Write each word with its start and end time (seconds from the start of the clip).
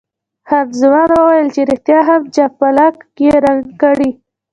خان 0.47 0.67
زمان 0.79 1.09
ویل 1.13 1.47
چې 1.55 1.61
ریښتیا 1.69 1.99
هم 2.09 2.21
جاپلاک 2.35 2.95
یې 3.23 3.31
رنګ 3.45 3.63
کړی. 3.81 4.09